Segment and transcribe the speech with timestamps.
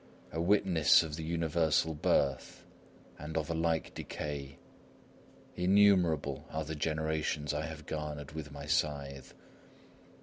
[0.31, 2.63] A witness of the universal birth
[3.19, 4.57] and of a like decay;
[5.55, 9.35] Innumerable are the generations I have garnered with my scythe.